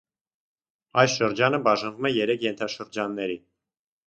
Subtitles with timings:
[1.01, 3.39] Այս շրջանը բաժանվում է երեք ենթաշրջանների։